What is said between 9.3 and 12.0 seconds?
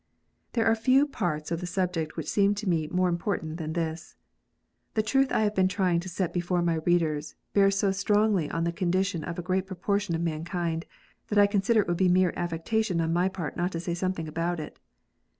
a great proportion of mankind, that I consider it would